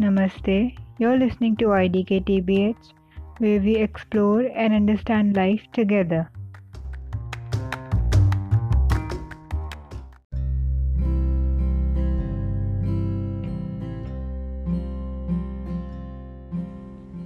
Namaste. 0.00 0.76
You're 0.98 1.18
listening 1.18 1.56
to 1.56 1.66
IDK 1.76 2.24
TBH, 2.24 2.92
where 3.38 3.58
we 3.58 3.74
explore 3.74 4.42
and 4.42 4.72
understand 4.72 5.34
life 5.34 5.60
together. 5.72 6.30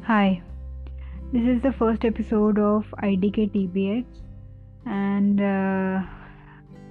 Hi, 0.04 0.43
this 1.30 1.43
is 1.43 1.61
the 1.61 1.75
first 1.79 2.07
episode 2.07 2.59
of 2.59 2.86
IDK 3.02 3.50
TBH, 3.52 4.07
and 4.86 5.43
uh, 5.43 6.07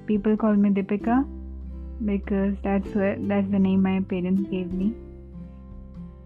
people 0.05 0.37
call 0.37 0.53
me 0.53 0.69
Deepika 0.69 1.27
because 2.05 2.55
that's 2.63 2.93
where, 2.93 3.15
that's 3.19 3.49
the 3.49 3.57
name 3.57 3.81
my 3.81 3.99
parents 4.01 4.47
gave 4.51 4.71
me. 4.71 4.93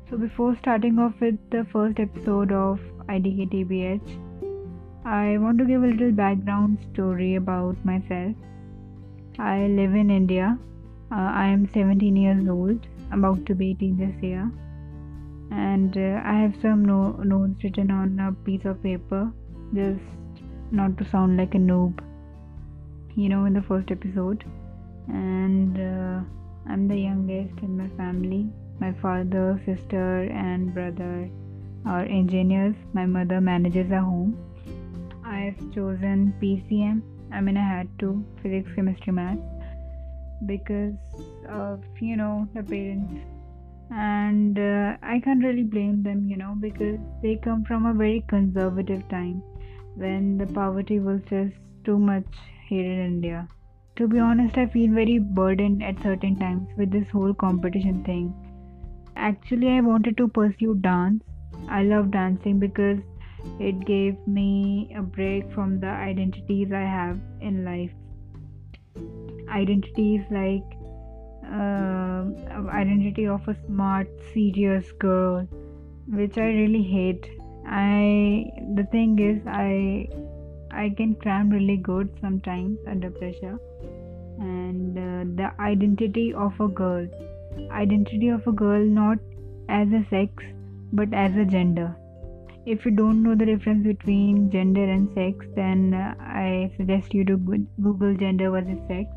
So 0.10 0.18
before 0.18 0.56
starting 0.62 1.00
off 1.00 1.14
with 1.20 1.38
the 1.50 1.66
first 1.72 2.00
episode 2.00 2.52
of 2.52 2.80
IDK 3.10 3.50
TBH, 3.52 5.06
I 5.06 5.38
want 5.38 5.58
to 5.60 5.66
give 5.66 5.84
a 5.84 5.88
little 5.88 6.12
background 6.12 6.78
story 6.94 7.36
about 7.36 7.84
myself. 7.84 8.36
I 9.40 9.68
live 9.68 9.94
in 9.94 10.10
India. 10.10 10.58
Uh, 11.12 11.32
I 11.44 11.48
am 11.48 11.70
17 11.74 12.16
years 12.16 12.48
old, 12.48 12.86
about 13.12 13.46
to 13.48 13.56
be 13.56 13.72
18 13.72 13.98
this 13.98 14.24
year, 14.24 14.52
and 15.52 15.98
uh, 15.98 16.22
I 16.24 16.34
have 16.40 16.56
some 16.62 16.86
no- 16.86 17.18
notes 17.24 17.64
written 17.64 17.92
on 17.92 18.20
a 18.20 18.32
piece 18.46 18.66
of 18.66 18.82
paper, 18.84 19.32
just 19.74 20.02
not 20.72 20.98
to 20.98 21.10
sound 21.10 21.38
like 21.38 21.56
a 21.56 21.60
noob, 21.60 22.00
you 23.16 23.30
know, 23.30 23.46
in 23.46 23.54
the 23.54 23.62
first 23.62 23.92
episode 23.92 24.44
and 25.08 25.78
uh, 25.78 26.22
I'm 26.70 26.88
the 26.88 26.98
youngest 26.98 27.60
in 27.62 27.78
my 27.78 27.88
family. 27.98 28.48
My 28.80 28.92
father, 29.02 29.62
sister, 29.66 30.24
and 30.24 30.74
brother 30.74 31.30
are 31.86 32.04
engineers. 32.04 32.76
My 32.94 33.06
mother 33.06 33.40
manages 33.42 33.92
a 33.92 34.02
home. 34.02 34.38
I've 35.26 35.58
chosen 35.74 36.34
PCM. 36.42 37.02
I 37.32 37.42
mean, 37.42 37.58
I 37.58 37.68
had 37.68 37.88
to 38.00 38.24
physics, 38.42 38.70
chemistry, 38.76 39.14
math 39.14 39.40
because 40.46 40.94
of 41.50 41.82
you 42.00 42.18
know 42.18 42.48
the 42.54 42.64
parents, 42.64 43.14
and 43.92 44.60
uh, 44.60 44.98
I 45.02 45.20
can't 45.20 45.44
really 45.44 45.64
blame 45.64 46.04
them, 46.04 46.28
you 46.28 46.38
know, 46.38 46.56
because 46.60 47.00
they 47.22 47.36
come 47.38 47.64
from 47.64 47.86
a 47.86 47.94
very 47.94 48.24
conservative 48.28 49.08
time 49.10 49.42
when 49.96 50.38
the 50.38 50.48
poverty 50.48 51.00
was 51.00 51.22
just 51.30 51.56
too 51.84 51.98
much 51.98 52.26
here 52.68 52.84
in 52.84 53.00
India 53.00 53.48
to 53.98 54.08
be 54.10 54.20
honest, 54.20 54.58
I 54.58 54.66
feel 54.68 54.92
very 54.94 55.20
burdened 55.20 55.82
at 55.82 56.02
certain 56.04 56.38
times 56.38 56.68
with 56.78 56.92
this 56.92 57.08
whole 57.14 57.34
competition 57.34 58.04
thing. 58.04 58.34
Actually, 59.16 59.70
I 59.70 59.82
wanted 59.82 60.18
to 60.18 60.28
pursue 60.28 60.76
dance. 60.76 61.24
I 61.70 61.84
love 61.84 62.12
dancing 62.12 62.60
because 62.60 63.00
it 63.60 63.86
gave 63.86 64.16
me 64.28 64.94
a 64.96 65.02
break 65.02 65.52
from 65.52 65.80
the 65.80 65.88
identities 65.88 66.72
I 66.72 66.82
have 66.82 67.20
in 67.42 67.64
life. 67.64 67.92
Identities 69.50 70.22
like 70.30 70.64
uh, 71.46 72.26
identity 72.70 73.28
of 73.28 73.48
a 73.48 73.56
smart, 73.68 74.08
serious 74.34 74.92
girl, 74.94 75.48
which 76.08 76.38
I 76.38 76.48
really 76.48 76.84
hate. 76.84 77.30
I 77.68 78.46
the 78.76 78.84
thing 78.92 79.20
is, 79.20 79.42
I 79.48 80.08
I 80.72 80.90
can 80.98 81.16
cram 81.16 81.50
really 81.50 81.78
good 81.78 82.10
sometimes 82.20 82.80
under 82.88 83.10
pressure 83.10 83.58
and 84.40 84.98
uh, 84.98 85.24
the 85.42 85.62
identity 85.62 86.34
of 86.34 86.60
a 86.60 86.68
girl 86.68 87.08
identity 87.72 88.30
of 88.30 88.48
a 88.48 88.52
girl 88.52 88.84
not 88.84 89.18
as 89.70 89.88
a 89.90 90.06
sex 90.10 90.44
but 90.94 91.14
as 91.14 91.36
a 91.36 91.46
gender. 91.46 91.96
If 92.66 92.86
you 92.86 92.92
don't 92.92 93.22
know 93.22 93.36
the 93.36 93.46
difference 93.46 93.86
between 93.86 94.50
gender 94.50 94.84
and 94.84 95.10
sex 95.14 95.46
then 95.56 95.94
uh, 95.94 96.16
i 96.20 96.72
suggest 96.78 97.14
you 97.14 97.24
to 97.26 97.38
google 97.38 98.16
gender 98.16 98.50
versus 98.50 98.80
sex 98.88 99.10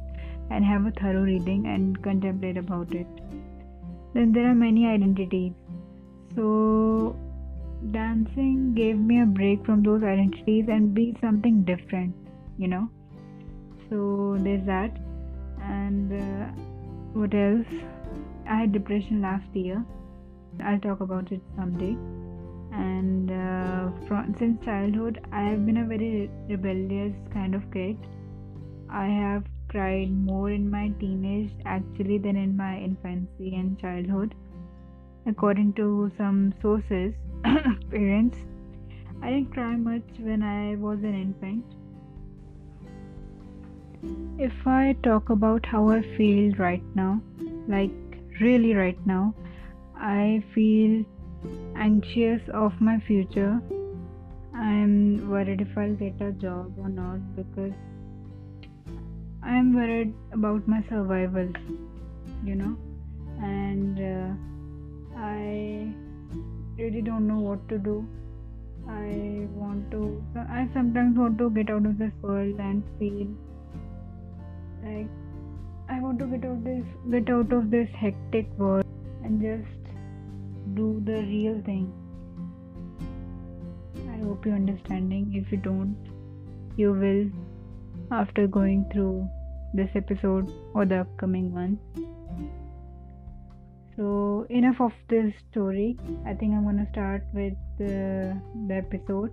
and 0.50 0.64
have 0.64 0.86
a 0.86 0.92
thorough 1.00 1.22
reading 1.22 1.66
and 1.66 2.02
contemplate 2.02 2.56
about 2.56 2.94
it. 2.94 3.06
Then 4.14 4.32
there 4.32 4.48
are 4.50 4.54
many 4.54 4.86
identities. 4.86 5.52
So 6.34 7.16
dancing 7.90 8.74
gave 8.74 8.98
me 8.98 9.20
a 9.22 9.26
break 9.26 9.64
from 9.64 9.82
those 9.82 10.02
identities 10.02 10.66
and 10.68 10.94
be 10.94 11.16
something 11.20 11.62
different 11.62 12.14
you 12.58 12.68
know? 12.68 12.88
So 13.88 14.36
there's 14.40 14.66
that. 14.66 14.90
And 15.62 16.12
uh, 16.12 16.46
what 17.14 17.32
else 17.32 17.66
i 18.46 18.56
had 18.60 18.72
depression 18.72 19.20
last 19.20 19.54
year. 19.54 19.84
I'll 20.64 20.80
talk 20.80 21.00
about 21.00 21.30
it 21.32 21.40
someday. 21.56 21.96
And 22.72 23.30
uh, 23.30 23.90
from 24.06 24.34
since 24.38 24.64
childhood 24.64 25.20
i 25.32 25.42
have 25.42 25.64
been 25.66 25.78
a 25.78 25.84
very 25.84 26.30
rebellious 26.48 27.14
kind 27.32 27.54
of 27.54 27.70
kid. 27.72 27.96
I 28.90 29.06
have 29.06 29.44
cried 29.68 30.10
more 30.10 30.50
in 30.50 30.70
my 30.70 30.88
teenage 30.98 31.50
actually 31.64 32.18
than 32.18 32.36
in 32.36 32.56
my 32.56 32.78
infancy 32.78 33.54
and 33.54 33.78
childhood. 33.78 34.34
According 35.26 35.74
to 35.74 36.10
some 36.16 36.54
sources 36.62 37.14
parents 37.90 38.38
i 39.22 39.30
didn't 39.30 39.52
cry 39.52 39.74
much 39.76 40.18
when 40.18 40.42
i 40.42 40.74
was 40.76 40.98
an 41.10 41.14
infant. 41.14 41.64
If 44.38 44.66
I 44.66 44.94
talk 45.02 45.30
about 45.30 45.66
how 45.66 45.88
I 45.88 46.02
feel 46.16 46.52
right 46.54 46.82
now, 46.94 47.20
like 47.68 47.90
really 48.40 48.74
right 48.74 48.98
now, 49.06 49.34
I 49.96 50.42
feel 50.54 51.04
anxious 51.76 52.40
of 52.52 52.72
my 52.80 52.98
future. 53.06 53.60
I'm 54.54 55.30
worried 55.30 55.60
if 55.60 55.76
I'll 55.76 55.94
get 55.94 56.20
a 56.20 56.32
job 56.32 56.72
or 56.78 56.88
not 56.88 57.20
because 57.36 57.72
I'm 59.42 59.74
worried 59.74 60.14
about 60.32 60.66
my 60.66 60.82
survival, 60.88 61.48
you 62.44 62.54
know, 62.54 62.76
and 63.40 63.98
uh, 63.98 65.18
I 65.18 65.92
really 66.76 67.02
don't 67.02 67.28
know 67.28 67.38
what 67.38 67.68
to 67.68 67.78
do. 67.78 68.06
I 68.88 69.46
want 69.52 69.90
to, 69.90 70.22
I 70.36 70.68
sometimes 70.72 71.16
want 71.18 71.38
to 71.38 71.50
get 71.50 71.70
out 71.70 71.86
of 71.86 71.98
this 71.98 72.12
world 72.22 72.58
and 72.58 72.82
feel 72.98 73.28
like 74.82 75.08
I 75.88 76.00
want 76.00 76.18
to 76.18 76.26
get 76.26 76.44
out 76.44 76.64
this 76.64 76.84
get 77.10 77.30
out 77.30 77.52
of 77.52 77.70
this 77.70 77.88
hectic 77.98 78.46
world 78.58 78.84
and 79.24 79.40
just 79.40 79.94
do 80.74 81.02
the 81.04 81.20
real 81.30 81.62
thing. 81.68 81.86
I 84.12 84.18
hope 84.24 84.44
you're 84.44 84.54
understanding. 84.54 85.32
If 85.34 85.50
you 85.50 85.58
don't, 85.58 85.96
you 86.76 86.92
will 86.92 87.30
after 88.10 88.46
going 88.46 88.84
through 88.92 89.28
this 89.74 89.90
episode 89.94 90.52
or 90.74 90.84
the 90.84 91.00
upcoming 91.00 91.52
one. 91.54 91.78
So, 93.96 94.46
enough 94.48 94.80
of 94.80 94.92
this 95.08 95.32
story. 95.50 95.98
I 96.24 96.34
think 96.34 96.54
I'm 96.54 96.64
gonna 96.64 96.86
start 96.92 97.24
with 97.32 97.54
the, 97.78 98.40
the 98.68 98.74
episode. 98.74 99.32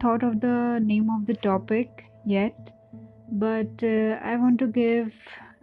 Thought 0.00 0.22
of 0.22 0.40
the 0.40 0.80
name 0.82 1.10
of 1.10 1.26
the 1.26 1.34
topic 1.34 2.04
yet, 2.24 2.56
but 3.32 3.82
uh, 3.82 4.18
I 4.24 4.36
want 4.36 4.58
to 4.60 4.66
give 4.66 5.12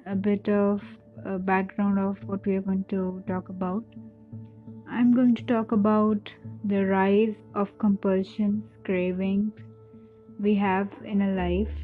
a 0.06 0.16
bit 0.16 0.48
of 0.48 0.82
a 1.26 1.40
background 1.40 1.98
of 2.00 2.18
what 2.26 2.46
we 2.46 2.56
are 2.56 2.62
going 2.62 2.86
to 2.90 3.24
talk 3.28 3.50
about. 3.50 3.84
I'm 4.90 5.14
going 5.14 5.36
to 5.36 5.44
talk 5.44 5.72
about 5.72 6.30
the 6.64 6.86
rise 6.86 7.36
of 7.56 7.68
compulsions, 7.80 8.64
cravings 8.86 9.54
we 10.40 10.56
have 10.56 10.88
in 11.04 11.22
a 11.24 11.32
life, 11.34 11.76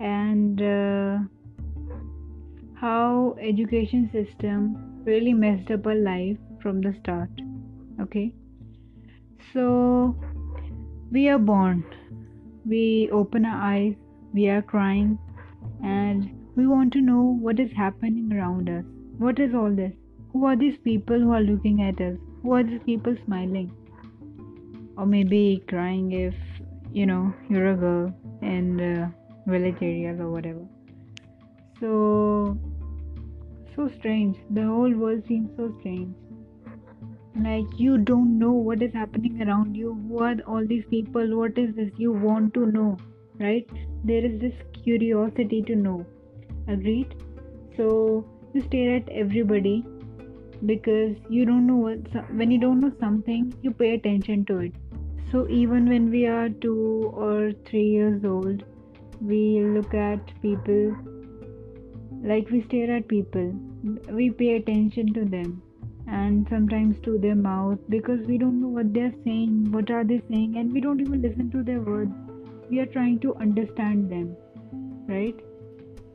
and 0.00 0.60
uh, 0.60 1.18
how 2.74 3.36
education 3.40 4.10
system 4.12 5.02
really 5.04 5.32
messed 5.32 5.70
up 5.70 5.86
our 5.86 5.94
life 5.94 6.36
from 6.62 6.82
the 6.82 6.94
start. 7.00 7.30
Okay, 8.00 8.34
so 9.52 10.14
we 11.10 11.28
are 11.28 11.38
born, 11.38 11.84
we 12.64 13.08
open 13.12 13.44
our 13.44 13.60
eyes, 13.72 13.94
we 14.32 14.48
are 14.48 14.62
crying, 14.62 15.18
and 15.82 16.30
we 16.54 16.66
want 16.68 16.92
to 16.92 17.00
know 17.00 17.36
what 17.40 17.58
is 17.58 17.72
happening 17.76 18.32
around 18.32 18.70
us. 18.70 18.84
What 19.18 19.40
is 19.40 19.52
all 19.54 19.74
this? 19.74 19.92
Who 20.32 20.44
are 20.46 20.56
these 20.56 20.78
people 20.78 21.18
who 21.18 21.32
are 21.32 21.40
looking 21.40 21.82
at 21.82 22.00
us? 22.00 22.16
Who 22.42 22.52
are 22.52 22.62
these 22.62 22.80
people 22.86 23.16
smiling? 23.24 23.72
Or 24.96 25.04
maybe 25.04 25.64
crying 25.68 26.12
if 26.12 26.34
you 26.92 27.06
know 27.06 27.34
you're 27.48 27.72
a 27.72 27.76
girl 27.76 28.14
in 28.42 28.80
uh, 28.80 29.10
village 29.48 29.82
areas 29.82 30.20
or 30.20 30.30
whatever. 30.30 30.64
So, 31.80 32.56
so 33.74 33.90
strange. 33.98 34.36
The 34.50 34.62
whole 34.62 34.94
world 34.94 35.24
seems 35.26 35.50
so 35.56 35.74
strange. 35.80 36.14
Like 37.36 37.78
you 37.78 37.98
don't 37.98 38.38
know 38.38 38.52
what 38.52 38.82
is 38.82 38.92
happening 38.92 39.40
around 39.42 39.76
you. 39.76 39.94
Who 40.08 40.18
are 40.18 40.36
all 40.46 40.66
these 40.66 40.84
people? 40.90 41.36
What 41.36 41.58
is 41.58 41.74
this 41.74 41.90
you 41.96 42.12
want 42.12 42.54
to 42.54 42.66
know? 42.66 42.96
Right? 43.38 43.68
There 44.04 44.24
is 44.24 44.40
this 44.40 44.54
curiosity 44.82 45.62
to 45.62 45.76
know. 45.76 46.04
Agreed? 46.68 47.14
So 47.76 48.26
you 48.52 48.62
stare 48.62 48.96
at 48.96 49.08
everybody 49.08 49.84
because 50.66 51.16
you 51.28 51.46
don't 51.46 51.66
know 51.66 51.76
what 51.76 51.98
when 52.34 52.50
you 52.50 52.58
don't 52.58 52.80
know 52.80 52.92
something 53.00 53.54
you 53.62 53.70
pay 53.70 53.94
attention 53.94 54.44
to 54.46 54.58
it. 54.58 54.74
So 55.30 55.48
even 55.48 55.88
when 55.88 56.10
we 56.10 56.26
are 56.26 56.48
2 56.48 57.12
or 57.14 57.52
3 57.64 57.82
years 57.82 58.24
old 58.24 58.64
we 59.20 59.60
look 59.60 59.94
at 59.94 60.32
people 60.42 60.96
like 62.22 62.50
we 62.50 62.62
stare 62.62 62.96
at 62.96 63.08
people. 63.08 63.54
We 64.10 64.30
pay 64.30 64.56
attention 64.56 65.14
to 65.14 65.24
them 65.24 65.62
and 66.10 66.46
sometimes 66.50 67.00
to 67.04 67.18
their 67.18 67.36
mouth 67.36 67.78
because 67.88 68.20
we 68.26 68.36
don't 68.36 68.60
know 68.60 68.68
what 68.68 68.92
they're 68.92 69.14
saying 69.24 69.70
what 69.72 69.90
are 69.90 70.04
they 70.04 70.20
saying 70.28 70.56
and 70.56 70.72
we 70.72 70.80
don't 70.80 71.00
even 71.00 71.22
listen 71.22 71.50
to 71.50 71.62
their 71.62 71.80
words. 71.80 72.12
We 72.68 72.80
are 72.80 72.86
trying 72.86 73.20
to 73.20 73.34
understand 73.36 74.10
them 74.10 74.36
right? 75.06 75.36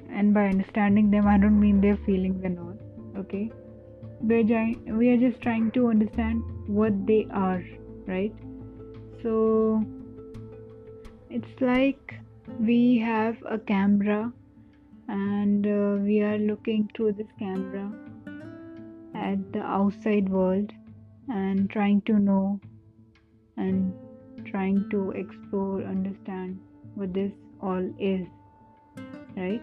And 0.09 0.33
by 0.33 0.47
understanding 0.47 1.11
them 1.11 1.27
i 1.27 1.37
don't 1.37 1.59
mean 1.59 1.81
their 1.81 1.97
feelings 2.05 2.43
and 2.43 2.59
all 2.59 2.77
okay? 3.17 3.51
We're, 4.21 4.43
gi- 4.43 4.79
we 4.87 5.09
are 5.09 5.17
just 5.17 5.41
trying 5.41 5.71
to 5.71 5.87
understand 5.89 6.43
what 6.67 7.05
they 7.07 7.27
are 7.31 7.63
right? 8.07 8.33
So 9.23 9.83
it's 11.29 11.61
like 11.61 12.15
we 12.59 12.99
have 12.99 13.37
a 13.49 13.57
camera 13.57 14.31
and 15.07 15.65
uh, 15.65 16.01
we 16.01 16.21
are 16.21 16.37
looking 16.37 16.89
through 16.95 17.13
this 17.13 17.27
camera 17.39 17.91
at 19.15 19.53
the 19.53 19.59
outside 19.59 20.29
world 20.29 20.71
and 21.29 21.69
trying 21.69 22.01
to 22.01 22.19
know 22.19 22.59
and 23.57 23.93
trying 24.45 24.87
to 24.91 25.11
explore 25.11 25.81
understand 25.83 26.59
what 26.95 27.13
this 27.13 27.31
all 27.61 27.89
is 27.99 28.27
right? 29.35 29.61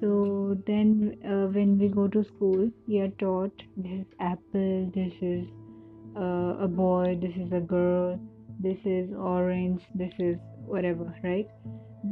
So 0.00 0.56
then 0.66 1.16
uh, 1.24 1.46
when 1.48 1.78
we 1.78 1.88
go 1.88 2.08
to 2.08 2.24
school 2.24 2.70
we 2.86 3.00
are 3.00 3.08
taught 3.20 3.62
this 3.76 4.00
is 4.00 4.06
apple 4.20 4.90
this 4.94 5.12
is 5.20 5.46
uh, 6.16 6.64
a 6.66 6.68
boy 6.68 7.18
this 7.20 7.34
is 7.36 7.52
a 7.52 7.60
girl 7.60 8.18
this 8.60 8.78
is 8.84 9.10
orange 9.14 9.82
this 9.94 10.12
is 10.18 10.36
whatever 10.64 11.14
right? 11.22 11.48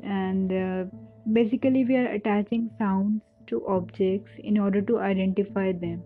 And 0.02 0.52
uh, 0.52 0.84
basically 1.32 1.84
we 1.84 1.96
are 1.96 2.12
attaching 2.12 2.70
sounds 2.78 3.22
to 3.48 3.66
objects 3.68 4.32
in 4.38 4.58
order 4.58 4.80
to 4.82 4.98
identify 4.98 5.72
them 5.72 6.02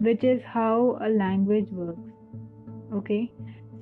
which 0.00 0.24
is 0.24 0.40
how 0.44 0.98
a 1.02 1.08
language 1.08 1.68
works 1.70 2.08
okay? 2.92 3.30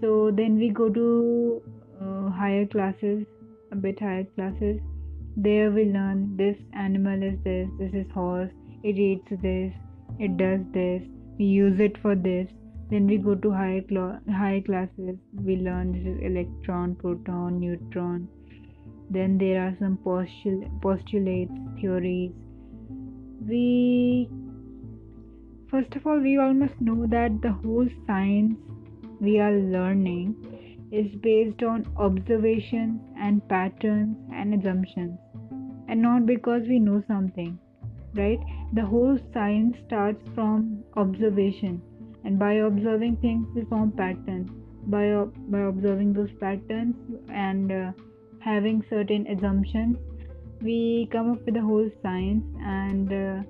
So 0.01 0.31
then 0.35 0.59
we 0.59 0.71
go 0.71 0.89
to 0.89 1.63
uh, 2.01 2.31
higher 2.31 2.67
classes 2.67 3.25
a 3.73 3.77
bit 3.77 4.01
higher 4.01 4.25
classes. 4.35 4.81
There 5.37 5.71
we 5.71 5.85
learn 5.85 6.37
this 6.37 6.57
animal 6.75 7.23
is 7.23 7.39
this 7.45 7.69
this 7.79 7.93
is 7.93 8.07
horse 8.13 8.51
it 8.83 8.99
eats 8.99 9.29
this 9.43 9.73
it 10.19 10.37
does 10.37 10.61
this 10.73 11.03
we 11.39 11.45
use 11.45 11.79
it 11.81 11.99
for 12.01 12.15
this. 12.15 12.49
Then 12.91 13.07
we 13.07 13.19
go 13.19 13.35
to 13.35 13.51
higher 13.51 13.83
cl- 13.89 14.21
higher 14.31 14.61
classes 14.61 15.17
we 15.43 15.57
learn 15.57 15.93
this 15.93 16.07
is 16.15 16.23
electron 16.23 16.95
proton 16.97 17.61
neutron. 17.61 18.29
Then 19.11 19.39
there 19.39 19.63
are 19.63 19.77
some 19.79 19.99
postul- 19.99 20.71
postulates 20.81 21.53
theories. 21.81 22.33
We 23.47 24.29
First 25.77 25.95
of 25.97 26.07
all, 26.07 26.19
we 26.19 26.39
all 26.39 26.55
must 26.55 26.81
know 26.81 27.07
that 27.09 27.43
the 27.43 27.53
whole 27.53 27.87
science 28.07 28.57
we 29.21 29.39
are 29.39 29.53
learning 29.53 30.35
is 30.91 31.15
based 31.17 31.63
on 31.63 31.85
observations 31.99 32.99
and 33.21 33.47
patterns 33.47 34.17
and 34.33 34.55
assumptions, 34.55 35.19
and 35.89 36.01
not 36.01 36.25
because 36.25 36.63
we 36.67 36.79
know 36.79 37.03
something, 37.07 37.59
right? 38.15 38.41
The 38.73 38.87
whole 38.87 39.19
science 39.35 39.77
starts 39.87 40.27
from 40.35 40.83
observation, 40.97 41.83
and 42.25 42.39
by 42.39 42.55
observing 42.55 43.19
things, 43.19 43.47
we 43.55 43.65
form 43.65 43.93
patterns. 43.93 44.49
By, 44.87 45.25
by 45.51 45.61
observing 45.61 46.15
those 46.15 46.33
patterns 46.41 46.97
and 47.29 47.71
uh, 47.71 47.93
having 48.39 48.83
certain 48.89 49.27
assumptions, 49.27 49.99
we 50.63 51.07
come 51.13 51.33
up 51.33 51.45
with 51.45 51.53
the 51.53 51.61
whole 51.61 51.91
science 52.03 52.45
and 52.63 53.13
uh, 53.13 53.43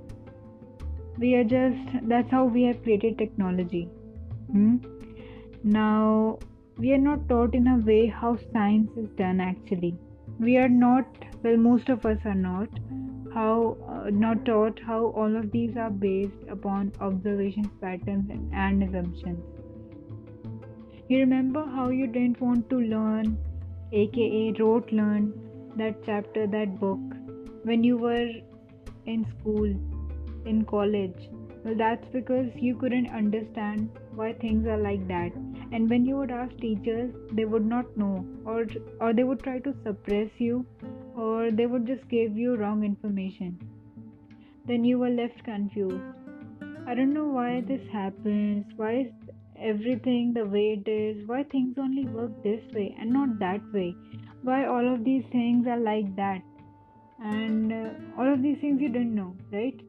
we 1.18 1.34
are 1.34 1.44
just 1.44 2.08
that's 2.08 2.30
how 2.30 2.44
we 2.44 2.64
have 2.64 2.82
created 2.82 3.18
technology. 3.18 3.88
Hmm? 4.50 4.76
now 5.62 6.38
we 6.78 6.92
are 6.92 6.98
not 6.98 7.28
taught 7.28 7.54
in 7.54 7.66
a 7.66 7.76
way 7.78 8.06
how 8.06 8.36
science 8.52 8.90
is 8.96 9.08
done 9.16 9.40
actually. 9.40 9.96
We 10.38 10.56
are 10.58 10.68
not 10.68 11.06
well 11.42 11.56
most 11.56 11.88
of 11.88 12.04
us 12.06 12.18
are 12.24 12.34
not 12.34 12.68
how 13.34 13.76
uh, 13.88 14.10
not 14.10 14.44
taught 14.44 14.78
how 14.86 15.06
all 15.06 15.36
of 15.36 15.50
these 15.50 15.76
are 15.76 15.90
based 15.90 16.44
upon 16.50 16.92
observations 17.00 17.68
patterns 17.80 18.30
and, 18.30 18.54
and 18.54 18.82
assumptions. 18.82 19.40
You 21.08 21.18
remember 21.18 21.64
how 21.64 21.88
you 21.88 22.06
didn't 22.06 22.40
want 22.40 22.70
to 22.70 22.78
learn 22.78 23.36
aka 23.92 24.54
rote 24.60 24.92
learn 24.92 25.32
that 25.76 26.04
chapter 26.04 26.46
that 26.46 26.78
book 26.78 26.98
when 27.62 27.84
you 27.84 27.96
were 27.96 28.30
in 29.06 29.26
school 29.38 29.74
in 30.46 30.64
college. 30.64 31.28
Well 31.64 31.74
that's 31.76 32.06
because 32.12 32.48
you 32.54 32.76
couldn't 32.76 33.08
understand 33.08 33.98
why 34.14 34.32
things 34.34 34.66
are 34.66 34.78
like 34.78 35.06
that. 35.08 35.32
And 35.72 35.90
when 35.90 36.04
you 36.06 36.16
would 36.16 36.30
ask 36.30 36.56
teachers 36.58 37.14
they 37.32 37.44
would 37.44 37.66
not 37.66 37.96
know 37.96 38.24
or 38.44 38.66
or 39.00 39.12
they 39.12 39.24
would 39.24 39.42
try 39.42 39.58
to 39.60 39.74
suppress 39.84 40.30
you 40.38 40.64
or 41.14 41.50
they 41.50 41.66
would 41.66 41.86
just 41.86 42.08
give 42.08 42.36
you 42.36 42.56
wrong 42.56 42.84
information. 42.84 43.58
Then 44.66 44.84
you 44.84 44.98
were 44.98 45.10
left 45.10 45.42
confused. 45.44 46.04
I 46.86 46.94
don't 46.94 47.14
know 47.14 47.26
why 47.38 47.62
this 47.72 47.88
happens 47.92 48.64
why 48.76 48.92
is 49.00 49.12
everything 49.58 50.32
the 50.34 50.44
way 50.44 50.64
it 50.78 50.88
is 50.90 51.26
why 51.26 51.42
things 51.42 51.78
only 51.78 52.06
work 52.06 52.30
this 52.42 52.62
way 52.74 52.94
and 53.00 53.10
not 53.10 53.38
that 53.40 53.72
way 53.72 53.94
why 54.42 54.66
all 54.66 54.94
of 54.94 55.02
these 55.04 55.24
things 55.32 55.66
are 55.66 55.80
like 55.80 56.14
that. 56.14 56.42
And 57.18 57.72
uh, 57.72 58.20
all 58.20 58.32
of 58.32 58.42
these 58.42 58.58
things 58.60 58.80
you 58.80 58.88
didn't 58.88 59.14
know 59.14 59.34
right 59.50 59.80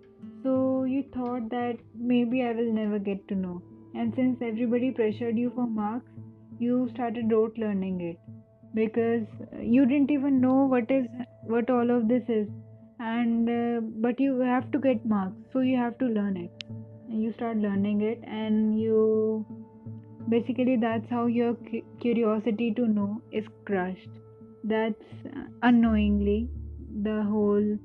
so 0.47 0.85
you 0.89 1.03
thought 1.13 1.49
that 1.49 1.79
maybe 2.11 2.41
I 2.43 2.51
will 2.53 2.71
never 2.71 2.99
get 2.99 3.27
to 3.29 3.35
know. 3.35 3.61
And 3.93 4.13
since 4.15 4.41
everybody 4.41 4.91
pressured 4.91 5.37
you 5.37 5.51
for 5.53 5.67
marks, 5.67 6.11
you 6.57 6.89
started 6.93 7.31
rote 7.31 7.57
learning 7.57 7.99
it. 8.01 8.17
Because 8.73 9.25
you 9.59 9.85
didn't 9.85 10.11
even 10.11 10.39
know 10.39 10.59
what 10.73 10.89
is 10.89 11.07
what 11.43 11.69
all 11.69 11.91
of 11.95 12.07
this 12.07 12.29
is. 12.29 12.47
And 12.99 13.49
uh, 13.55 13.81
but 14.05 14.21
you 14.25 14.39
have 14.39 14.69
to 14.71 14.79
get 14.79 15.05
marks 15.05 15.35
so 15.51 15.59
you 15.71 15.75
have 15.77 15.97
to 16.03 16.05
learn 16.05 16.37
it. 16.37 16.63
And 17.09 17.21
you 17.23 17.33
start 17.33 17.57
learning 17.57 18.01
it 18.01 18.23
and 18.25 18.79
you 18.79 19.45
basically 20.29 20.77
that's 20.77 21.09
how 21.09 21.25
your 21.25 21.57
curiosity 22.05 22.71
to 22.77 22.87
know 22.87 23.21
is 23.31 23.51
crushed. 23.65 24.21
That's 24.63 25.11
uh, 25.25 25.43
unknowingly 25.63 26.49
the 27.09 27.21
whole 27.33 27.77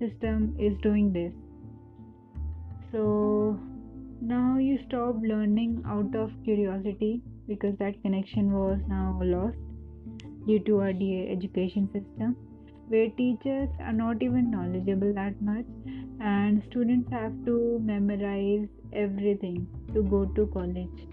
system 0.00 0.56
is 0.58 0.72
doing 0.88 1.12
this 1.12 1.32
so 2.92 3.58
now 4.20 4.58
you 4.58 4.78
stop 4.88 5.16
learning 5.22 5.82
out 5.86 6.14
of 6.14 6.30
curiosity 6.44 7.22
because 7.46 7.76
that 7.78 8.00
connection 8.02 8.52
was 8.52 8.78
now 8.88 9.18
lost 9.22 9.56
due 10.46 10.58
to 10.60 10.80
our 10.80 10.88
education 10.88 11.88
system 11.92 12.36
where 12.88 13.10
teachers 13.10 13.68
are 13.80 13.92
not 13.92 14.22
even 14.22 14.50
knowledgeable 14.50 15.12
that 15.12 15.40
much 15.42 15.66
and 16.20 16.62
students 16.70 17.10
have 17.12 17.32
to 17.44 17.78
memorize 17.84 18.66
everything 18.92 19.66
to 19.94 20.02
go 20.02 20.24
to 20.24 20.46
college 20.46 21.06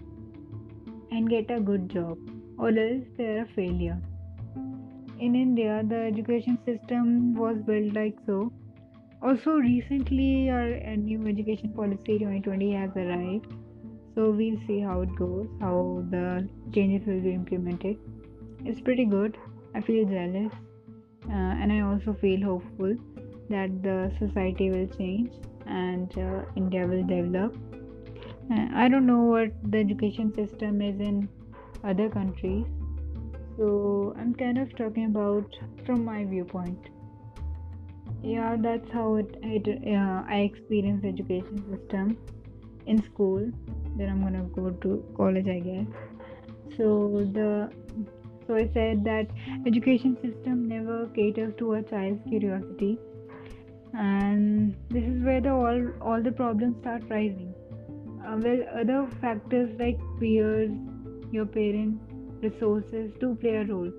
and 1.10 1.28
get 1.28 1.50
a 1.50 1.60
good 1.60 1.88
job 1.90 2.18
or 2.58 2.68
else 2.68 3.04
they're 3.18 3.42
a 3.42 3.48
failure. 3.54 4.00
In 5.18 5.34
india 5.34 5.82
the 5.86 5.96
education 5.96 6.58
system 6.64 7.34
was 7.34 7.56
built 7.66 7.94
like 7.94 8.16
so 8.26 8.52
also 9.26 9.54
recently 9.54 10.48
our 10.50 10.96
new 10.96 11.26
education 11.26 11.72
policy 11.74 12.18
2020 12.18 12.72
has 12.74 12.90
arrived. 12.94 13.52
So 14.14 14.30
we'll 14.30 14.60
see 14.66 14.78
how 14.80 15.00
it 15.00 15.14
goes 15.16 15.48
how 15.60 16.04
the 16.10 16.48
changes 16.72 17.06
will 17.06 17.20
be 17.20 17.32
implemented. 17.32 17.98
It's 18.64 18.80
pretty 18.80 19.04
good. 19.04 19.36
I 19.74 19.80
feel 19.80 20.06
jealous. 20.06 20.52
Uh, 21.28 21.54
and 21.60 21.72
i 21.72 21.80
also 21.80 22.12
feel 22.20 22.42
hopeful 22.48 22.94
that 23.50 23.82
the 23.82 24.12
society 24.18 24.70
will 24.70 24.86
change 24.96 25.32
and 25.66 26.16
uh, 26.18 26.42
india 26.54 26.86
will 26.86 27.02
develop. 27.02 27.56
Uh, 28.52 28.66
i 28.84 28.88
don't 28.88 29.06
know 29.06 29.22
what 29.34 29.50
the 29.72 29.78
education 29.78 30.32
system 30.40 30.80
is 30.80 31.00
in 31.00 31.28
other 31.82 32.08
countries. 32.08 32.66
So 33.56 34.14
i'm 34.20 34.34
kind 34.34 34.66
of 34.66 34.76
talking 34.76 35.06
about 35.06 35.64
from 35.84 36.04
my 36.04 36.24
viewpoint 36.24 36.92
yeah 38.22 38.56
that's 38.58 38.90
how 38.90 39.16
it, 39.16 39.36
it 39.42 39.68
uh, 39.94 40.22
i 40.28 40.38
experienced 40.50 41.04
education 41.04 41.58
system 41.70 42.16
in 42.86 43.02
school 43.02 43.50
then 43.96 44.08
i'm 44.08 44.22
gonna 44.22 44.44
go 44.54 44.70
to 44.70 45.04
college 45.16 45.48
i 45.48 45.60
guess. 45.60 45.86
So 46.76 47.26
the 47.32 47.70
so 48.46 48.54
i 48.54 48.68
said 48.74 49.04
that 49.04 49.26
education 49.66 50.16
system 50.22 50.68
never 50.68 51.06
caters 51.14 51.54
to 51.58 51.74
a 51.74 51.82
child's 51.82 52.22
curiosity. 52.28 52.98
And 53.94 54.76
this 54.90 55.04
is 55.04 55.22
where 55.24 55.40
the 55.40 55.50
all 55.50 55.86
all 56.02 56.22
the 56.22 56.32
problems 56.32 56.76
start 56.80 57.04
rising. 57.08 57.54
Uh, 58.26 58.36
well 58.42 58.60
other 58.80 59.08
factors 59.20 59.70
like 59.78 59.98
peers 60.20 60.70
your 61.32 61.46
parents 61.46 62.02
resources 62.42 63.10
do 63.20 63.34
play 63.36 63.56
a 63.56 63.64
role 63.64 63.90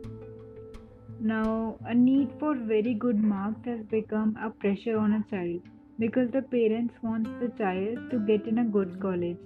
now 1.19 1.77
a 1.85 1.93
need 1.93 2.29
for 2.39 2.55
very 2.55 2.93
good 2.93 3.23
marks 3.23 3.65
has 3.65 3.79
become 3.91 4.37
a 4.43 4.49
pressure 4.49 4.97
on 4.97 5.13
a 5.13 5.23
child 5.31 5.61
because 5.99 6.29
the 6.31 6.41
parents 6.41 6.93
want 7.01 7.27
the 7.39 7.49
child 7.57 8.11
to 8.11 8.19
get 8.19 8.45
in 8.45 8.59
a 8.59 8.63
good 8.63 8.99
college. 9.01 9.37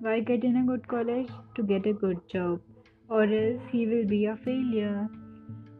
Why 0.00 0.20
get 0.20 0.44
in 0.44 0.56
a 0.56 0.62
good 0.64 0.86
college? 0.86 1.28
To 1.56 1.62
get 1.62 1.86
a 1.86 1.92
good 1.92 2.20
job 2.28 2.60
or 3.08 3.24
else 3.24 3.62
he 3.72 3.86
will 3.86 4.06
be 4.06 4.26
a 4.26 4.36
failure. 4.36 5.08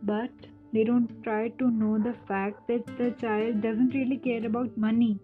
But 0.02 0.30
they 0.72 0.84
don't 0.84 1.22
try 1.22 1.48
to 1.48 1.70
know 1.70 1.98
the 1.98 2.14
fact 2.26 2.66
that 2.68 2.86
the 2.98 3.12
child 3.20 3.62
doesn't 3.62 3.94
really 3.94 4.16
care 4.16 4.44
about 4.44 4.76
money. 4.76 5.18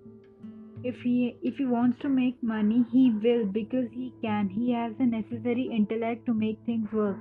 If 0.84 1.00
he 1.00 1.36
if 1.42 1.56
he 1.56 1.64
wants 1.64 1.98
to 2.00 2.08
make 2.08 2.42
money 2.42 2.84
he 2.92 3.10
will 3.10 3.46
because 3.46 3.90
he 3.90 4.12
can. 4.22 4.48
He 4.48 4.72
has 4.72 4.92
the 4.98 5.06
necessary 5.06 5.70
intellect 5.72 6.26
to 6.26 6.34
make 6.34 6.58
things 6.66 6.92
work 6.92 7.16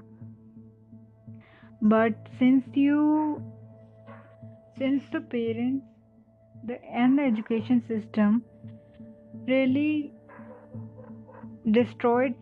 but 1.84 2.13
since 2.40 2.63
you 2.74 3.44
since 4.78 5.04
the 5.12 5.20
parents 5.20 5.86
the 6.66 6.82
and 7.04 7.18
the 7.20 7.24
education 7.24 7.84
system 7.88 8.42
really 9.48 10.13
destroyed 11.72 12.36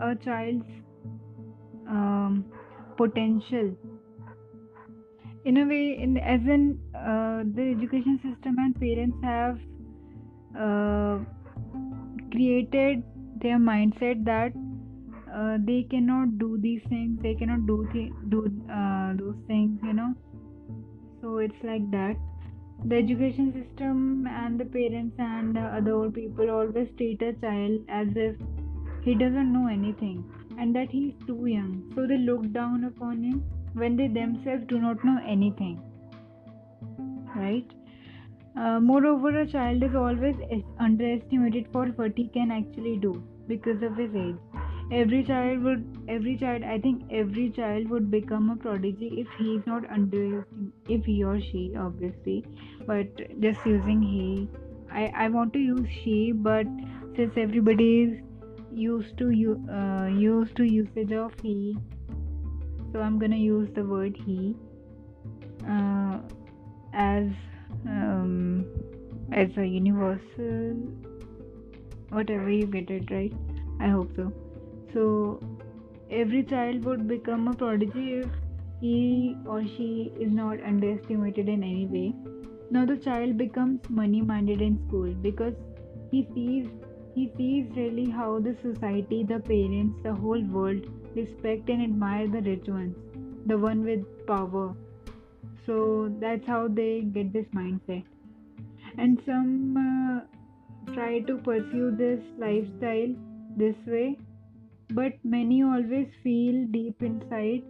a 0.00 0.14
child's 0.14 0.64
um, 1.88 2.44
potential. 2.96 3.76
In 5.44 5.58
a 5.58 5.66
way 5.66 5.98
in 6.02 6.16
as 6.16 6.40
in 6.40 6.78
uh, 6.94 7.42
the 7.54 7.74
education 7.76 8.18
system 8.22 8.56
and 8.58 8.80
parents 8.80 9.18
have 9.22 9.58
uh, 10.58 11.18
created 12.32 13.04
their 13.42 13.58
mindset 13.58 14.24
that 14.24 14.52
uh, 15.36 15.56
they 15.68 15.82
cannot 15.90 16.38
do 16.38 16.48
these 16.66 16.82
things 16.88 17.18
they 17.22 17.34
cannot 17.34 17.66
do 17.66 17.76
th- 17.92 18.12
do 18.34 18.40
uh, 18.78 19.12
those 19.22 19.36
things 19.46 19.80
you 19.82 19.92
know. 19.92 20.14
So 21.20 21.38
it's 21.38 21.62
like 21.62 21.90
that. 21.90 22.16
The 22.84 22.96
education 22.96 23.52
system 23.52 24.26
and 24.26 24.60
the 24.60 24.64
parents 24.64 25.16
and 25.18 25.58
other 25.58 25.94
old 25.94 26.14
people 26.14 26.50
always 26.50 26.88
treat 26.98 27.22
a 27.22 27.32
child 27.44 27.80
as 27.88 28.08
if 28.14 28.36
he 29.02 29.14
doesn't 29.14 29.52
know 29.52 29.66
anything 29.68 30.24
and 30.58 30.74
that 30.76 30.90
he 30.90 31.08
is 31.08 31.26
too 31.26 31.46
young. 31.46 31.92
So 31.94 32.06
they 32.06 32.18
look 32.18 32.52
down 32.52 32.84
upon 32.84 33.22
him 33.22 33.44
when 33.74 33.96
they 33.96 34.08
themselves 34.08 34.64
do 34.68 34.78
not 34.78 35.04
know 35.04 35.18
anything 35.26 35.82
right? 37.36 37.70
Uh, 38.58 38.80
moreover 38.80 39.40
a 39.40 39.46
child 39.46 39.82
is 39.82 39.94
always 39.94 40.36
underestimated 40.80 41.66
for 41.72 41.86
what 42.00 42.12
he 42.16 42.28
can 42.28 42.50
actually 42.50 42.96
do 42.96 43.22
because 43.46 43.82
of 43.82 43.96
his 43.96 44.14
age 44.14 44.36
every 44.92 45.24
child 45.24 45.62
would 45.64 45.84
every 46.08 46.36
child 46.36 46.62
i 46.62 46.78
think 46.78 47.02
every 47.10 47.50
child 47.50 47.88
would 47.90 48.08
become 48.10 48.50
a 48.50 48.56
prodigy 48.56 49.08
if 49.18 49.26
he's 49.36 49.66
not 49.66 49.88
underestimated 49.90 50.72
if 50.88 51.04
he 51.04 51.24
or 51.24 51.40
she 51.40 51.72
obviously 51.76 52.44
but 52.86 53.06
just 53.40 53.66
using 53.66 54.00
he. 54.00 54.48
I 54.90 55.12
i 55.16 55.28
want 55.28 55.52
to 55.54 55.58
use 55.58 55.88
she 56.04 56.30
but 56.30 56.66
since 57.16 57.32
everybody 57.36 58.02
is 58.02 58.22
used 58.72 59.18
to 59.18 59.30
you 59.30 59.60
uh, 59.68 60.06
used 60.06 60.54
to 60.56 60.64
usage 60.64 61.12
of 61.12 61.32
he 61.42 61.76
so 62.92 63.00
i'm 63.00 63.18
gonna 63.18 63.36
use 63.36 63.68
the 63.74 63.84
word 63.84 64.16
he 64.24 64.54
uh, 65.68 66.18
as 66.92 67.26
um, 67.88 68.64
as 69.32 69.48
a 69.56 69.66
universal 69.66 70.76
whatever 72.10 72.48
you 72.48 72.66
get 72.66 72.88
it 72.88 73.10
right. 73.10 73.32
I 73.80 73.88
hope 73.88 74.14
so 74.14 74.32
so 74.96 75.06
every 76.22 76.42
child 76.54 76.90
would 76.90 77.06
become 77.12 77.48
a 77.52 77.54
prodigy 77.62 78.08
if 78.18 78.26
he 78.80 79.36
or 79.54 79.60
she 79.76 79.90
is 80.26 80.34
not 80.40 80.66
underestimated 80.72 81.54
in 81.54 81.64
any 81.70 81.86
way 81.94 82.08
now 82.70 82.84
the 82.92 82.98
child 83.08 83.38
becomes 83.44 83.94
money 84.02 84.26
minded 84.34 84.68
in 84.68 84.76
school 84.88 85.14
because 85.30 85.54
he 86.10 86.26
sees 86.34 86.68
he 87.14 87.30
sees 87.36 87.76
really 87.76 88.10
how 88.20 88.30
the 88.46 88.54
society 88.62 89.24
the 89.34 89.38
parents 89.50 90.06
the 90.08 90.14
whole 90.22 90.42
world 90.58 90.88
respect 91.16 91.70
and 91.70 91.82
admire 91.82 92.28
the 92.28 92.42
rich 92.42 92.68
ones, 92.68 92.94
the 93.46 93.58
one 93.58 93.82
with 93.84 94.04
power. 94.26 94.74
So 95.64 96.14
that's 96.20 96.46
how 96.46 96.68
they 96.68 97.00
get 97.00 97.32
this 97.32 97.46
mindset. 97.54 98.04
And 98.98 99.20
some 99.26 99.76
uh, 99.76 100.92
try 100.92 101.20
to 101.20 101.38
pursue 101.38 101.90
this 101.96 102.20
lifestyle 102.38 103.14
this 103.56 103.74
way, 103.86 104.18
but 104.90 105.12
many 105.24 105.62
always 105.62 106.08
feel 106.22 106.66
deep 106.70 107.02
inside 107.02 107.62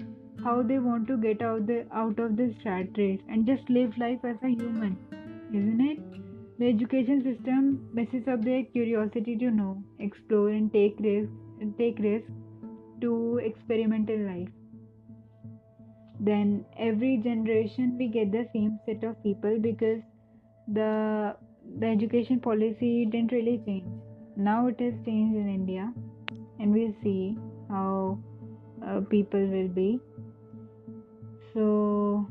how 0.45 0.63
they 0.63 0.79
want 0.79 1.07
to 1.09 1.17
get 1.17 1.43
out 1.43 1.67
the 1.67 1.87
out 1.93 2.19
of 2.19 2.37
this 2.37 2.55
rat 2.65 2.89
race 2.97 3.21
and 3.29 3.47
just 3.47 3.69
live 3.71 3.97
life 3.99 4.25
as 4.25 4.37
a 4.43 4.49
human, 4.49 4.97
isn't 5.53 5.81
it? 5.81 5.99
The 6.59 6.69
education 6.69 7.23
system 7.23 7.89
messes 7.93 8.29
up 8.29 8.43
their 8.43 8.63
curiosity 8.65 9.37
to 9.37 9.51
know, 9.51 9.83
explore, 9.99 10.51
and 10.51 10.73
take 10.73 10.97
risks. 11.01 11.33
Take 11.79 11.99
risks 11.99 12.31
to 13.01 13.41
experimental 13.43 14.19
life. 14.19 14.49
Then 16.21 16.65
every 16.79 17.19
generation 17.19 17.97
we 17.99 18.09
get 18.09 18.31
the 18.33 18.47
same 18.53 18.79
set 18.87 19.05
of 19.05 19.23
people 19.23 19.59
because 19.59 20.01
the 20.69 21.37
the 21.79 21.87
education 21.87 22.41
policy 22.41 23.07
didn't 23.07 23.33
really 23.33 23.61
change. 23.67 23.87
Now 24.37 24.67
it 24.69 24.81
has 24.81 24.95
changed 25.05 25.37
in 25.37 25.49
India, 25.49 25.93
and 26.59 26.73
we'll 26.73 26.95
see 27.03 27.37
how 27.69 28.19
uh, 28.87 29.01
people 29.11 29.47
will 29.47 29.69
be. 29.69 30.01
So 31.55 32.27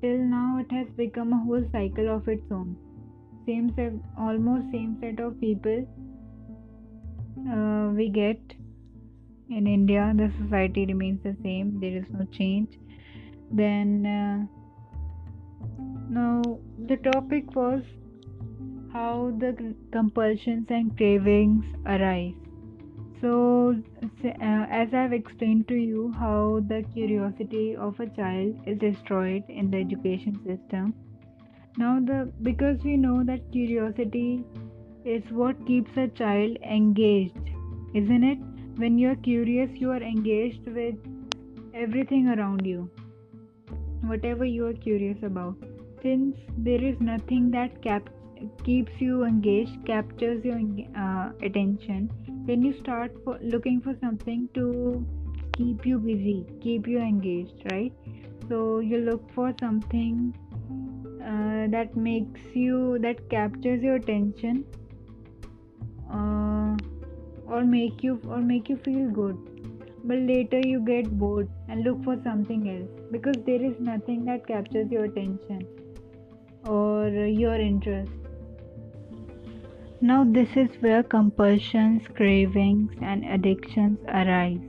till 0.00 0.18
now 0.18 0.58
it 0.60 0.72
has 0.72 0.86
become 0.96 1.32
a 1.32 1.38
whole 1.44 1.64
cycle 1.72 2.08
of 2.14 2.28
its 2.28 2.50
own. 2.50 2.76
Same 3.46 3.72
set, 3.76 3.92
almost 4.18 4.70
same 4.72 4.96
set 5.00 5.20
of 5.20 5.40
people 5.40 5.86
uh, 7.50 7.90
we 7.94 8.08
get 8.08 8.38
in 9.50 9.66
India, 9.66 10.12
the 10.16 10.32
society 10.42 10.86
remains 10.86 11.22
the 11.22 11.36
same, 11.42 11.78
there 11.80 11.96
is 11.96 12.04
no 12.10 12.24
change. 12.32 12.78
Then, 13.50 14.06
uh, 14.06 14.46
now 16.08 16.42
the 16.86 16.96
topic 16.96 17.54
was 17.54 17.82
how 18.94 19.32
the 19.38 19.74
compulsions 19.90 20.66
and 20.70 20.96
cravings 20.96 21.64
arise. 21.84 22.34
So, 23.20 23.76
uh, 24.24 24.66
as 24.80 24.94
I've 24.94 25.12
explained 25.12 25.66
to 25.68 25.74
you, 25.74 26.12
how 26.18 26.62
the 26.68 26.84
curiosity 26.94 27.74
of 27.74 27.98
a 27.98 28.06
child 28.06 28.60
is 28.66 28.78
destroyed 28.78 29.42
in 29.48 29.70
the 29.70 29.78
education 29.78 30.38
system. 30.46 30.94
Now, 31.76 31.98
the 31.98 32.30
because 32.42 32.78
we 32.84 32.96
know 32.96 33.24
that 33.24 33.50
curiosity 33.50 34.44
is 35.04 35.22
what 35.30 35.66
keeps 35.66 35.96
a 35.96 36.08
child 36.08 36.56
engaged, 36.62 37.50
isn't 37.94 38.24
it? 38.32 38.38
When 38.76 38.98
you 38.98 39.10
are 39.10 39.16
curious, 39.16 39.70
you 39.74 39.90
are 39.90 40.02
engaged 40.02 40.68
with 40.68 40.94
everything 41.74 42.28
around 42.28 42.66
you, 42.66 42.90
whatever 44.02 44.44
you 44.44 44.66
are 44.66 44.80
curious 44.88 45.22
about. 45.22 45.56
Since 46.02 46.36
there 46.58 46.84
is 46.92 47.00
nothing 47.00 47.50
that 47.52 47.82
cap- 47.82 48.10
keeps 48.64 49.00
you 49.00 49.24
engaged, 49.24 49.84
captures 49.86 50.44
your 50.44 50.60
uh, 50.96 51.30
attention, 51.42 52.10
then 52.46 52.62
you 52.62 52.72
start 52.80 53.12
for 53.24 53.38
looking 53.42 53.80
for 53.80 53.96
something 54.00 54.48
to 54.54 55.06
keep 55.52 55.86
you 55.86 55.98
busy, 55.98 56.46
keep 56.60 56.86
you 56.86 56.98
engaged, 56.98 57.62
right? 57.70 57.92
So 58.48 58.80
you 58.80 58.98
look 58.98 59.30
for 59.34 59.54
something 59.60 60.34
uh, 61.20 61.70
that 61.70 61.96
makes 61.96 62.40
you, 62.54 62.98
that 63.00 63.28
captures 63.30 63.82
your 63.82 63.96
attention. 63.96 64.64
Uh, 66.10 66.76
or 67.46 67.64
make 67.64 68.02
you 68.02 68.20
or 68.28 68.38
make 68.38 68.68
you 68.68 68.76
feel 68.84 69.10
good 69.10 69.36
but 70.04 70.18
later 70.18 70.60
you 70.64 70.80
get 70.80 71.10
bored 71.18 71.48
and 71.68 71.82
look 71.82 72.02
for 72.04 72.16
something 72.22 72.68
else 72.74 72.90
because 73.10 73.36
there 73.46 73.62
is 73.62 73.78
nothing 73.80 74.24
that 74.24 74.46
captures 74.46 74.90
your 74.90 75.04
attention 75.04 75.66
or 76.66 77.08
your 77.08 77.54
interest 77.54 78.23
now 80.00 80.24
this 80.24 80.56
is 80.56 80.68
where 80.80 81.02
compulsions 81.02 82.02
cravings 82.14 82.92
and 83.00 83.24
addictions 83.24 83.98
arise 84.08 84.60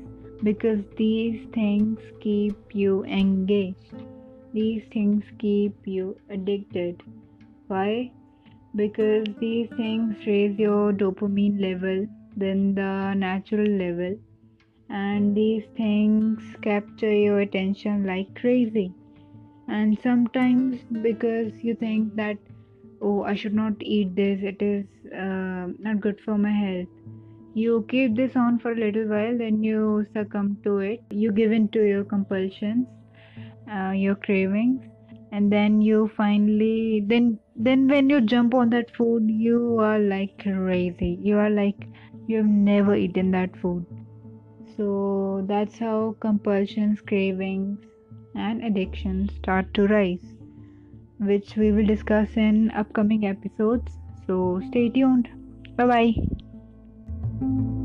because 0.44 0.84
these 0.98 1.48
things 1.54 2.00
keep 2.22 2.56
you 2.74 3.04
engaged. 3.06 3.94
These 4.54 4.84
things 4.94 5.24
keep 5.40 5.76
you 5.86 6.18
addicted. 6.30 7.02
Why? 7.68 8.12
Because 8.76 9.26
these 9.40 9.70
things 9.76 10.16
raise 10.26 10.58
your 10.60 10.94
dopamine 10.94 11.60
level 11.62 12.08
than 12.38 12.76
the 12.76 13.14
natural 13.14 13.68
level 13.68 14.18
and 14.90 15.36
these 15.36 15.64
things 15.76 16.42
capture 16.62 17.12
your 17.12 17.40
attention 17.40 18.06
like 18.06 18.34
crazy. 18.36 18.94
And 19.68 19.98
sometimes 20.04 20.82
because 21.02 21.54
you 21.62 21.76
think 21.76 22.16
that 22.16 22.38
oh 23.08 23.24
i 23.32 23.36
should 23.36 23.54
not 23.54 23.74
eat 23.96 24.16
this. 24.16 24.40
It 24.52 24.62
is 24.62 24.86
uh, 25.14 25.68
not 25.88 26.02
good 26.02 26.20
for 26.26 26.38
my 26.38 26.52
health. 26.52 26.88
You 27.54 27.86
keep 27.90 28.16
this 28.16 28.36
on 28.36 28.60
for 28.60 28.72
a 28.72 28.80
little 28.84 29.08
while 29.08 29.38
then 29.38 29.64
you 29.64 30.06
succumb 30.14 30.58
to 30.64 30.80
it. 30.80 31.04
You 31.10 31.32
give 31.32 31.52
in 31.52 31.70
to 31.76 31.88
your 31.88 32.04
compulsions 32.04 32.88
uh, 33.72 33.92
your 33.92 34.16
cravings 34.16 34.84
and 35.32 35.52
then 35.52 35.82
you 35.82 36.12
finally 36.18 37.04
then 37.08 37.40
then 37.56 37.88
when 37.88 38.10
you 38.10 38.22
jump 38.22 38.54
on 38.54 38.70
that 38.72 38.96
food 38.96 39.30
you 39.46 39.80
are 39.80 40.00
like 40.00 40.38
crazy. 40.44 41.18
You 41.22 41.38
are 41.38 41.50
like 41.50 41.88
you 42.28 42.38
have 42.38 42.54
never 42.70 42.96
eaten 42.96 43.32
that 43.32 43.56
food. 43.58 43.86
So 44.78 45.46
that's 45.48 45.78
how 45.80 46.16
compulsions 46.20 47.02
cravings 47.02 47.80
and 48.36 48.64
addictions 48.64 49.34
start 49.36 49.74
to 49.76 49.88
rise 49.88 50.35
which 51.26 51.56
we 51.56 51.72
will 51.72 51.86
discuss 51.86 52.38
in 52.38 52.72
upcoming 52.72 53.26
episodes. 53.26 53.98
So 54.28 54.62
stay 54.70 54.90
tuned. 54.90 55.30
Bye 55.78 55.88
bye 55.88 57.82